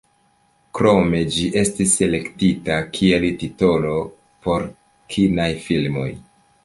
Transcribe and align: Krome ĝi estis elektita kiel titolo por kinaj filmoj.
Krome 0.79 1.19
ĝi 1.35 1.43
estis 1.59 1.93
elektita 2.07 2.79
kiel 2.95 3.27
titolo 3.43 3.93
por 4.47 4.67
kinaj 5.17 5.51
filmoj. 5.69 6.09